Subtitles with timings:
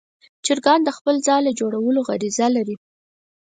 [0.45, 2.75] چرګان د خپل ځاله جوړولو غریزه لري.